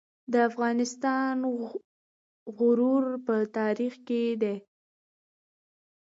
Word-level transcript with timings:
د 0.31 0.33
افغانستان 0.49 1.35
غرور 2.57 3.05
په 3.25 3.35
تاریخ 3.57 3.93
کې 4.07 4.21
دی 4.41 4.55